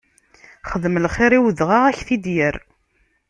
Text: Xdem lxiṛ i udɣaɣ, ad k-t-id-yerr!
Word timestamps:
Xdem 0.69 0.95
lxiṛ 1.05 1.31
i 1.33 1.39
udɣaɣ, 1.45 1.83
ad 1.85 1.95
k-t-id-yerr! 1.97 2.55